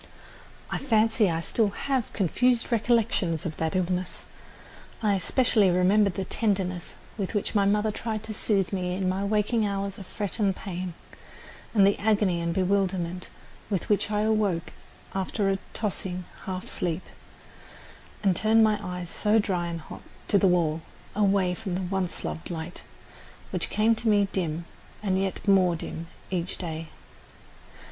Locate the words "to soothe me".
8.23-8.95